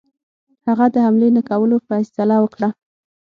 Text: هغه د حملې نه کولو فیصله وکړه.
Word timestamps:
هغه 0.67 0.85
د 0.93 0.95
حملې 1.05 1.29
نه 1.37 1.41
کولو 1.49 1.75
فیصله 1.87 2.35
وکړه. 2.41 2.69